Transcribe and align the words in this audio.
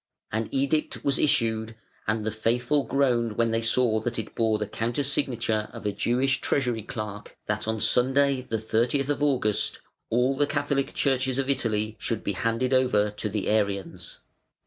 An 0.31 0.49
edict 0.51 1.03
was 1.05 1.19
issued 1.19 1.75
and 2.07 2.25
the 2.25 2.31
faithful 2.31 2.85
groaned 2.85 3.37
when 3.37 3.51
they 3.51 3.61
saw 3.61 3.99
that 3.99 4.17
it 4.17 4.33
bore 4.33 4.57
the 4.57 4.65
counter 4.65 5.03
signature 5.03 5.69
of 5.73 5.85
a 5.85 5.91
Jewish 5.91 6.41
Treasury 6.41 6.81
clerk 6.81 7.37
that 7.45 7.67
on 7.67 7.79
Sunday 7.79 8.41
the 8.41 8.57
30th 8.57 9.09
of 9.09 9.21
August 9.21 9.79
all 10.09 10.35
the 10.35 10.47
Catholic 10.47 10.95
churches 10.95 11.37
of 11.37 11.51
Italy 11.51 11.97
should 11.99 12.23
be 12.23 12.33
handed 12.33 12.73
over 12.73 13.11
to 13.11 13.29
the 13.29 13.47
Arians. 13.47 14.21